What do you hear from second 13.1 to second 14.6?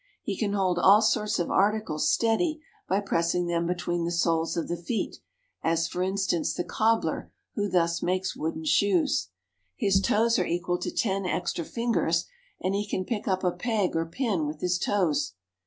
up a peg or pin with